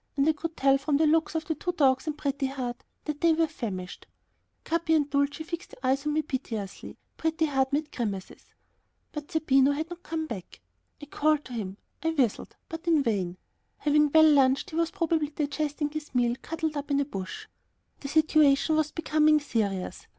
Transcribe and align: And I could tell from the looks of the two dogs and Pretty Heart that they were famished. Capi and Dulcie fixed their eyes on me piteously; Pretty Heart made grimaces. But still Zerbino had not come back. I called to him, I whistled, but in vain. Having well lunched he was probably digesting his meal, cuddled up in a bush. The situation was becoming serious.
And 0.17 0.27
I 0.27 0.31
could 0.33 0.57
tell 0.57 0.79
from 0.79 0.97
the 0.97 1.05
looks 1.05 1.35
of 1.35 1.45
the 1.45 1.53
two 1.53 1.73
dogs 1.73 2.07
and 2.07 2.17
Pretty 2.17 2.47
Heart 2.47 2.83
that 3.05 3.21
they 3.21 3.33
were 3.33 3.45
famished. 3.45 4.07
Capi 4.63 4.95
and 4.95 5.07
Dulcie 5.07 5.43
fixed 5.43 5.75
their 5.75 5.91
eyes 5.91 6.07
on 6.07 6.13
me 6.13 6.23
piteously; 6.23 6.97
Pretty 7.17 7.45
Heart 7.45 7.71
made 7.71 7.91
grimaces. 7.95 8.43
But 9.11 9.29
still 9.29 9.41
Zerbino 9.41 9.73
had 9.75 9.91
not 9.91 10.01
come 10.01 10.25
back. 10.25 10.59
I 10.99 11.05
called 11.05 11.45
to 11.45 11.53
him, 11.53 11.77
I 12.01 12.09
whistled, 12.09 12.55
but 12.67 12.87
in 12.87 13.03
vain. 13.03 13.37
Having 13.77 14.09
well 14.11 14.27
lunched 14.27 14.71
he 14.71 14.75
was 14.75 14.89
probably 14.89 15.27
digesting 15.29 15.91
his 15.91 16.15
meal, 16.15 16.35
cuddled 16.41 16.75
up 16.75 16.89
in 16.89 16.99
a 16.99 17.05
bush. 17.05 17.45
The 17.99 18.07
situation 18.07 18.77
was 18.77 18.89
becoming 18.91 19.39
serious. 19.39 20.07